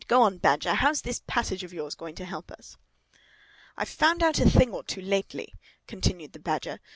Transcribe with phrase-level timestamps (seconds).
[0.07, 0.73] Go on, Badger.
[0.73, 2.75] How's this passage of yours going to help us?"
[3.77, 5.53] "I've found out a thing or two lately,"
[5.85, 6.79] continued the Badger.